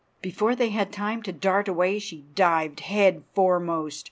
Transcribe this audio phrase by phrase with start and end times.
[0.23, 3.99] Before they had time to dart away she dived head foremost.